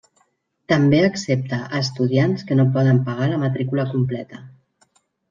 [0.71, 4.41] També accepta a estudiants que no poden pagar la matrícula completa.